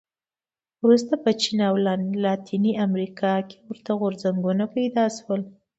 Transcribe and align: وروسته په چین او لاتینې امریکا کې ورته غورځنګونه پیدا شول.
وروسته 0.83 1.13
په 1.23 1.31
چین 1.41 1.59
او 1.69 1.75
لاتینې 2.23 2.71
امریکا 2.87 3.33
کې 3.49 3.57
ورته 3.69 3.91
غورځنګونه 3.99 4.63
پیدا 4.75 5.05
شول. 5.17 5.41